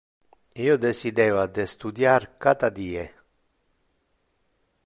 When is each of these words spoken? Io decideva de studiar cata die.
Io 0.63 0.77
decideva 0.85 1.43
de 1.59 1.67
studiar 1.75 2.17
cata 2.47 2.73
die. 2.81 3.07